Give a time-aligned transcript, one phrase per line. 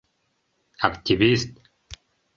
[0.89, 1.53] Активист!